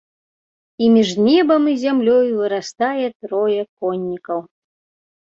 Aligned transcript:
І 0.77 0.85
між 0.95 1.11
небам 1.27 1.69
і 1.75 1.77
зямлёй 1.83 2.27
вырастае 2.41 3.07
трое 3.21 3.61
коннікаў. 3.79 4.39